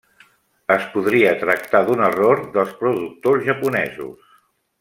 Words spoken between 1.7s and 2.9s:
d'un error dels